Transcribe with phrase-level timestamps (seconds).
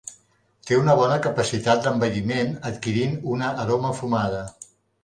[0.69, 4.43] Té una bona capacitat d'envelliment adquirint una aroma fumada.